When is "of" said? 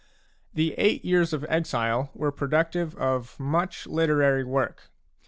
1.31-1.45, 2.95-3.39